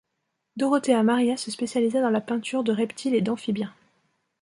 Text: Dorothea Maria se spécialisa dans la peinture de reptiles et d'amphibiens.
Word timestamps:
Dorothea 0.57 1.03
Maria 1.03 1.37
se 1.37 1.51
spécialisa 1.51 2.01
dans 2.01 2.09
la 2.09 2.21
peinture 2.21 2.63
de 2.63 2.71
reptiles 2.71 3.13
et 3.13 3.21
d'amphibiens. 3.21 3.71